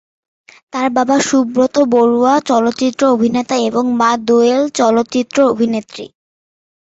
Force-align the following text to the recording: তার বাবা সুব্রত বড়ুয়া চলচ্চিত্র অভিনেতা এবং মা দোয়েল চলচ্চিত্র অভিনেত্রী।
তার 0.73 0.87
বাবা 0.89 1.17
সুব্রত 1.27 1.75
বড়ুয়া 1.93 2.33
চলচ্চিত্র 2.49 3.01
অভিনেতা 3.07 3.55
এবং 3.69 3.83
মা 3.99 4.11
দোয়েল 4.27 4.61
চলচ্চিত্র 4.79 5.37
অভিনেত্রী। 5.51 6.05